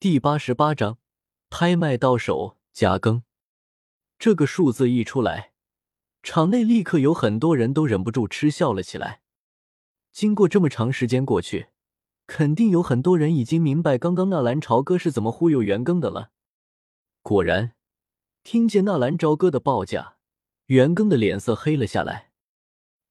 [0.00, 0.98] 第八十八章
[1.50, 3.24] 拍卖到手加更。
[4.16, 5.50] 这个数字一出来，
[6.22, 9.22] 场内立刻有很多人都忍不住嗤笑了起来。
[10.12, 11.70] 经过这么长时间过去，
[12.28, 16.30] 肯定有很多人已经明白刚刚纳兰朝歌是怎么忽悠袁庚的了。
[17.22, 17.72] 果然，
[18.44, 20.18] 听见纳兰朝歌的报价，
[20.66, 22.30] 袁庚的脸色黑了下来。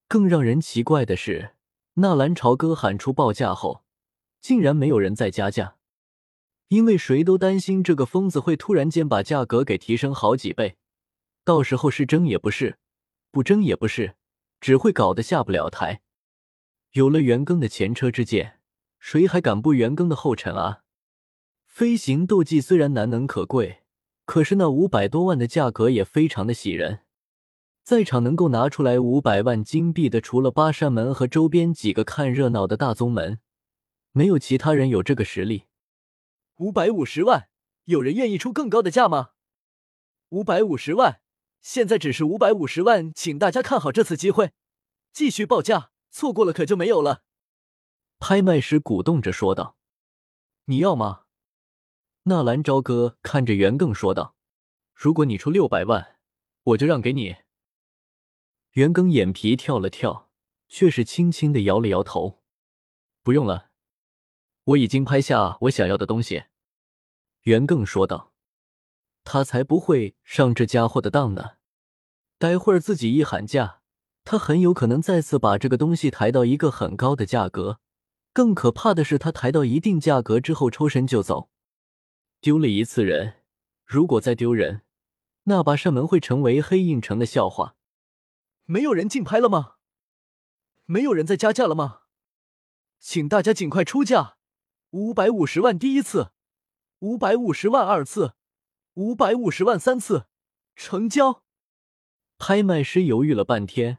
[0.08, 1.56] 更让人奇怪的是，
[1.96, 3.84] 纳兰朝歌喊出报价后，
[4.40, 5.77] 竟然没有人再加价。
[6.70, 10.76] 因为谁都担心这个疯子会突然间把价格给提升好几倍，
[11.46, 12.78] 到时候是争也不是，
[13.32, 14.16] 不争也不是，
[14.60, 16.02] 只会搞得下不了台。
[16.92, 18.60] 有了元庚的前车之鉴，
[19.00, 20.82] 谁还敢步元庚的后尘啊？
[21.66, 23.84] 飞行斗技虽然难能可贵，
[24.26, 27.02] 可是那五百多万的价格也非常的喜人。
[27.84, 33.40] 在场能够拿出来五百万金币的，除了八扇门和周边几个看热闹的大宗门，
[34.12, 35.67] 没有其他人有这个实力。
[36.58, 37.50] 五百五十万，
[37.84, 39.30] 有人愿意出更高的价吗？
[40.30, 41.22] 五百五十万，
[41.62, 44.54] 现在只是五百五十万，请大家看好这次机会，
[45.14, 47.22] 继续报价，错过了可就没有了。
[48.18, 49.78] 拍卖师鼓动着说道
[50.66, 51.26] ：“你要吗？”
[52.26, 54.36] 纳兰朝歌看着袁庚说道
[54.96, 56.18] ：“如果你出六百万，
[56.64, 57.36] 我就让给你。”
[58.74, 60.32] 袁庚眼皮跳了跳，
[60.68, 62.42] 却是轻轻的摇了摇头
[63.22, 63.66] ：“不用了。”
[64.68, 66.44] 我已经拍下我想要的东西，
[67.44, 68.34] 袁庚说道
[69.24, 71.52] ：“他才不会上这家伙的当呢！
[72.38, 73.80] 待会儿自己一喊价，
[74.26, 77.80] 他很有可能再次把这个东西抬到一个很高的价格。
[78.34, 81.50] 更可怕的是，他抬到一定价格之后抽身就走，
[82.42, 83.36] 丢了一次人，
[83.86, 84.82] 如果再丢人，
[85.44, 87.78] 那把扇门会成为黑印城的笑话。
[88.66, 89.76] 没有人竞拍了吗？
[90.84, 92.02] 没有人再加价了吗？
[93.00, 94.34] 请大家尽快出价！”
[94.92, 96.32] 五百五十万第一次，
[97.00, 98.36] 五百五十万二次，
[98.94, 100.28] 五百五十万三次，
[100.78, 101.44] 成交。
[102.38, 103.98] 拍卖师犹豫了半天，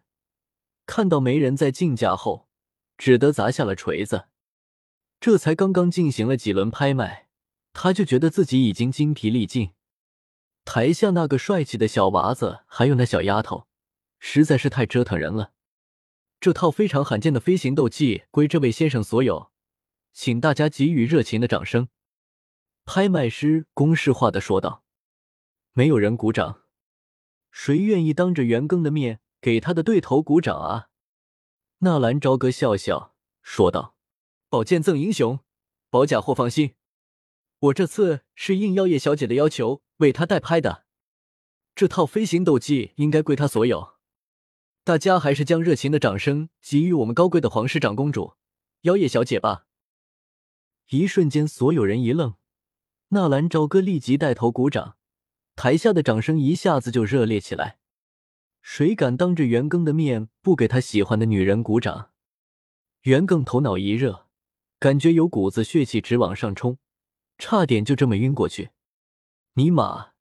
[0.86, 2.48] 看到没人在竞价后，
[2.96, 4.28] 只得砸下了锤子。
[5.20, 7.28] 这才刚刚进行了几轮拍卖，
[7.74, 9.72] 他就觉得自己已经精疲力尽。
[10.64, 13.66] 台下那个帅气的小娃子，还有那小丫头，
[14.18, 15.52] 实在是太折腾人了。
[16.40, 19.50] 这套非常罕见的飞行斗技归这位先生所有。
[20.20, 21.86] 请大家给予热情的掌声。”
[22.84, 24.82] 拍卖师公式化的说道。
[25.74, 26.62] 没有人鼓掌，
[27.52, 30.88] 谁愿意当着袁庚的面给他的对头鼓掌啊？
[31.78, 33.94] 纳兰朝歌笑笑说道
[34.50, 35.38] ：“宝剑赠英雄，
[35.88, 36.74] 保甲或放心。
[37.60, 40.84] 我这次是应妖夜小姐的要求为她代拍的，
[41.76, 43.94] 这套飞行斗技应该归她所有。
[44.82, 48.34] 大家还是将热情的掌声给予我们高贵的皇室长公主
[48.80, 49.66] 妖夜小姐吧。”
[50.90, 52.36] 一瞬间，所有人一愣，
[53.08, 54.96] 纳兰朝歌立即带头鼓掌，
[55.54, 57.78] 台下的掌声一下子就热烈起来。
[58.62, 62.10] 谁敢当着袁庚的面不给他喜欢的女人鼓掌？
[63.02, 64.28] 袁庚头脑一热，
[64.78, 66.78] 感觉有股子血气直往上冲，
[67.36, 68.70] 差点就这么晕过去。
[69.54, 70.12] 尼玛，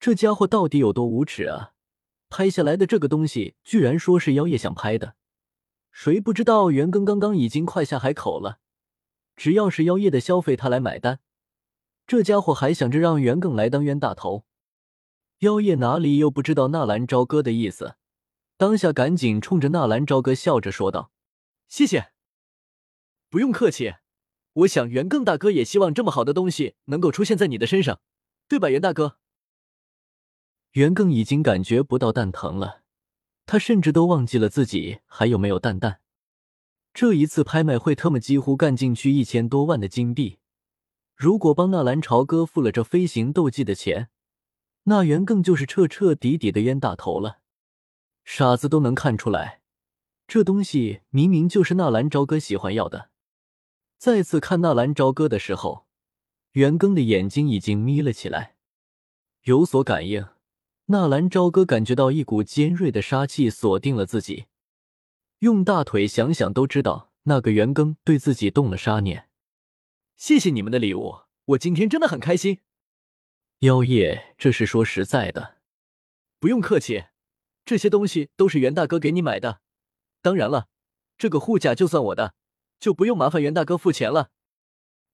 [0.00, 1.74] 这家伙到底有多无耻啊！
[2.28, 5.14] 拍下来的这个东西，居然说是妖夜想拍的，
[5.92, 8.58] 谁不知道袁庚刚刚已经快下海口了？
[9.38, 11.20] 只要是妖夜的消费，他来买单。
[12.08, 14.44] 这家伙还想着让袁庚来当冤大头，
[15.38, 17.94] 妖夜哪里又不知道纳兰朝歌的意思？
[18.56, 21.12] 当下赶紧冲着纳兰朝歌笑着说道
[21.68, 22.10] ：“谢谢，
[23.30, 23.94] 不用客气。
[24.54, 28.00] 我想袁庚大哥也希望这么好的东西能够出现在你的身上，
[28.48, 29.18] 对吧，袁大哥？”
[30.72, 32.82] 袁庚已经感觉不到蛋疼了，
[33.46, 36.00] 他甚至都忘记了自己还有没有蛋蛋。
[37.00, 40.38] 这一次拍卖会，他们几乎干进去一千多万的金币。
[41.14, 44.08] 如果帮纳兰朝歌付了这飞行斗技的钱，
[44.82, 47.38] 那元更就是彻彻底底的冤大头了。
[48.24, 49.60] 傻子都能看出来，
[50.26, 53.10] 这东西明明就是纳兰朝歌喜欢要的。
[53.96, 55.86] 再次看纳兰朝歌的时候，
[56.54, 58.56] 元庚的眼睛已经眯了起来，
[59.44, 60.26] 有所感应。
[60.86, 64.46] 纳兰朝歌感觉到一股尖锐的杀气锁定了自己。
[65.40, 69.28] 用大腿想想都知道，那个袁庚对自己动了杀念。
[70.16, 72.58] 谢谢你们的礼物，我今天真的很开心。
[73.60, 75.58] 妖夜，这是说实在的，
[76.40, 77.04] 不用客气，
[77.64, 79.60] 这些东西都是袁大哥给你买的。
[80.22, 80.66] 当然了，
[81.16, 82.34] 这个护甲就算我的，
[82.80, 84.30] 就不用麻烦袁大哥付钱了。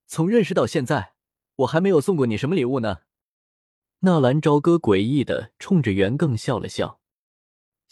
[0.07, 1.13] 从认识到现在，
[1.57, 3.01] 我还没有送过你什么礼物呢。
[4.01, 7.03] 纳兰朝歌诡异的冲着袁庚笑了笑。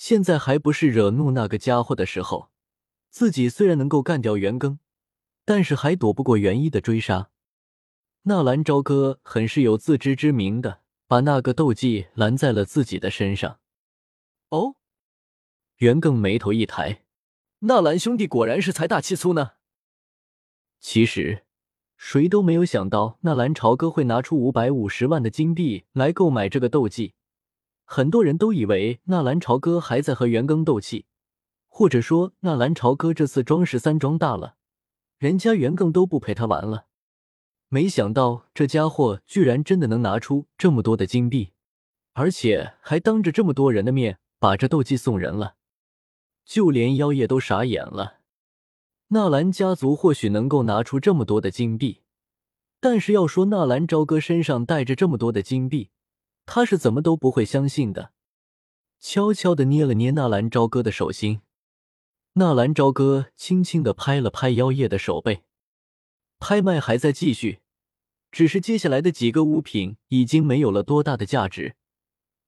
[0.05, 2.51] 现在还不是惹怒那个家伙的时候。
[3.09, 4.79] 自己虽然能够干掉袁庚，
[5.45, 7.31] 但是还躲不过袁一的追杀。
[8.23, 13.61] 纳兰朝歌很是有自知之明的，把那个斗技拦在了自己的身上。
[14.49, 14.75] 哦，
[15.77, 17.05] 袁更眉头一抬，
[17.61, 19.53] 纳兰兄弟果然是财大气粗呢。
[20.81, 21.45] 其实，
[21.97, 27.15] 谁都没有想到纳兰朝歌会拿出五百五十万的金币来购买这个斗技。
[27.95, 31.05] 很多人都以为纳兰朝歌还在和袁庚斗气，
[31.69, 34.57] 或者说纳兰朝歌这次装十三装大了，
[35.19, 36.87] 人家袁庚都不陪他玩了。
[37.69, 41.53] 没想到这家伙居然真的能拿出这么多的金币，
[42.15, 45.57] 而且还当着这么多人的面把这斗技送人了，
[46.47, 48.21] 就连妖夜都傻眼了。
[49.09, 52.01] 纳兰家族或许能够拿出这么多的金币，
[52.81, 55.91] 但是要说纳兰朝歌身上带着这么多的金币，
[56.47, 58.13] 他是怎么都不会相信的。
[58.99, 61.41] 悄悄的捏了捏纳兰朝歌的手心，
[62.35, 65.45] 纳兰朝歌轻轻的拍了拍妖夜的手背。
[66.39, 67.61] 拍卖还在继续，
[68.31, 71.77] 只是接下来的几个物品已经没有了多大的价值，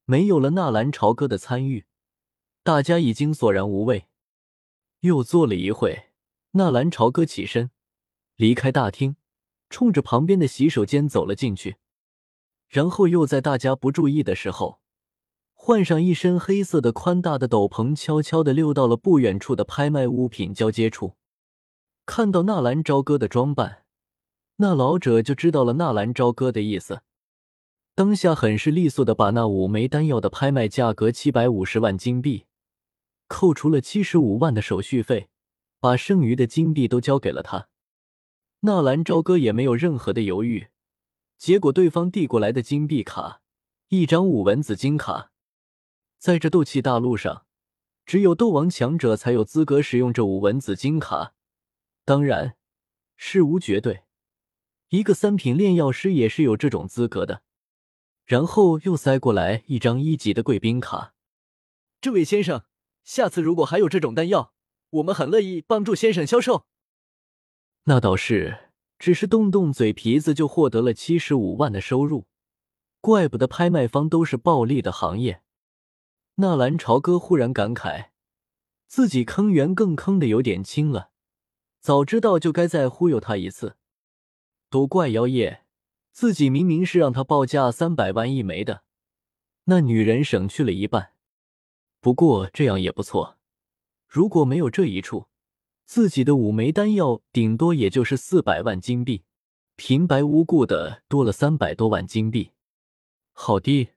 [0.05, 1.87] 没有了纳兰朝歌的参与，
[2.63, 4.07] 大家已经索然无味。
[5.01, 6.11] 又坐了一会。
[6.53, 7.73] 纳兰朝歌起身，
[8.37, 9.17] 离开大厅，
[9.69, 11.79] 冲着旁边的洗手间走了进去，
[12.75, 14.81] 然后又在大家不注意的时候，
[15.53, 21.15] 换上一身黑色的宽大的斗篷，悄悄的溜到了不远处的拍卖物品交接处。
[22.05, 23.85] 看到纳兰朝歌的装扮，
[24.57, 27.03] 那老者就知道了纳兰朝歌的意思，
[27.95, 32.47] 当下很是利索的把那五枚丹药的拍卖价格七百五十万金币，
[33.29, 35.29] 扣除了七十五万的手续费。
[35.79, 37.69] 把剩余的金币都交给了他，
[38.61, 40.69] 纳兰朝歌也没有任何的犹豫。
[41.37, 43.43] 结果对方递过来的金币卡，
[43.89, 45.31] 一张五文子金卡，
[46.19, 47.47] 在这斗气大陆上，
[48.07, 51.35] 只有斗王强者才有资格使用这五文子金卡。
[52.05, 52.57] 当然，
[53.17, 54.05] 事无绝对，
[54.89, 57.43] 一个三品炼药师也是有这种资格的。
[58.25, 61.15] 然后又塞过来一张一级的贵宾卡，
[62.01, 62.65] 这位先生，
[63.03, 64.53] 下次如果还有这种丹药。
[64.95, 66.67] 我们很乐意帮助先生销售。
[67.85, 68.71] 那倒是，
[69.05, 72.25] 只是动动嘴皮子就获得了七十五万的收入，
[73.03, 75.43] 怪不得拍卖方都是暴利的行业。
[76.37, 78.07] 纳兰朝歌忽然感慨，
[78.87, 81.11] 自己坑袁更坑的有点轻了，
[81.81, 83.77] 早知道就该再忽悠他一次。
[84.71, 85.67] 都怪妖夜，
[86.11, 88.85] 自己明明是让他报价三百万一枚的，
[89.65, 91.13] 那女人省去了一半。
[92.01, 93.37] 不过这样也不错。
[94.09, 95.27] 如果没有这一处，
[95.85, 99.25] 自己的五枚丹药顶多也就是四百万金币，
[99.77, 102.53] 平白无故的多了三百多万金币。
[103.33, 103.91] 好的，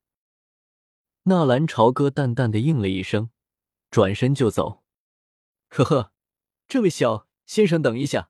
[1.23, 3.29] 纳兰朝歌淡淡的应了一声，
[3.89, 4.83] 转身就走。
[5.69, 6.11] 呵呵，
[6.67, 8.29] 这位小先生，等一下，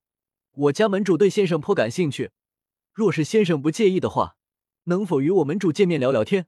[0.52, 2.32] 我家门主对先生颇感兴趣，
[2.94, 4.38] 若是先生不介意的话，
[4.86, 6.48] 能否与我门主见面聊聊天？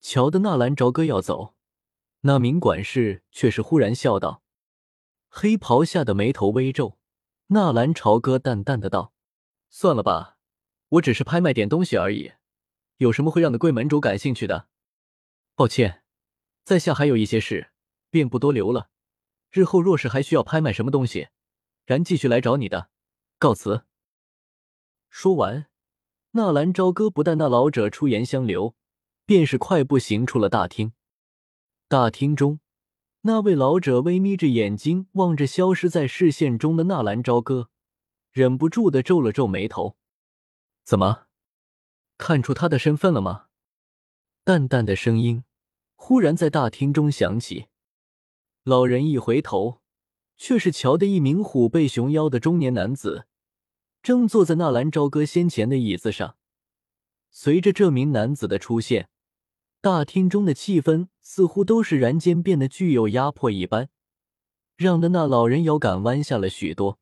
[0.00, 1.54] 瞧的纳兰朝歌要走。
[2.22, 4.42] 那名管事却是忽然笑道
[5.34, 6.98] ：“黑袍下的眉头微皱。”
[7.48, 9.14] 纳兰朝歌淡淡的道
[9.70, 10.36] ：“算了吧，
[10.90, 12.32] 我只是拍卖点东西而已，
[12.98, 14.68] 有什么会让的贵门主感兴趣的？
[15.54, 16.02] 抱歉，
[16.64, 17.72] 在下还有一些事，
[18.10, 18.90] 便不多留了。
[19.50, 21.28] 日后若是还需要拍卖什么东西，
[21.84, 22.90] 然继续来找你的。
[23.38, 23.84] 告辞。”
[25.08, 25.66] 说完，
[26.32, 28.74] 纳兰朝歌不但那老者出言相留，
[29.26, 30.94] 便是快步行出了大厅。
[31.86, 32.60] 大厅中，
[33.24, 37.70] 那位老者微眯着眼睛望着消失在视线中的纳兰朝歌，
[38.32, 39.96] 忍不住的皱了皱眉头。
[40.82, 41.26] 怎么，
[42.18, 43.46] 看出他的身份了吗？
[44.42, 45.44] 淡淡的声音
[45.94, 47.66] 忽然在大厅中响起。
[48.64, 49.80] 老人一回头，
[50.36, 53.28] 却是瞧的一名虎背熊腰的中年男子，
[54.02, 56.36] 正坐在纳兰朝歌先前的椅子上。
[57.30, 59.10] 随着这名男子的出现。
[59.82, 63.88] 大厅中的气氛似乎都是然间变得具有压迫一般，
[64.76, 67.00] 让的那老人腰杆弯下了许多。